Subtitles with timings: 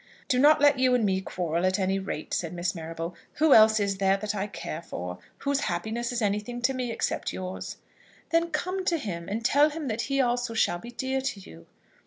[0.27, 3.13] "Do not let you and me quarrel, at any rate," said Miss Marrable.
[3.33, 5.19] "Who else is there that I care for?
[5.37, 7.77] Whose happiness is anything to me except yours?"
[8.31, 11.67] "Then come to him, and tell him that he also shall be dear to you."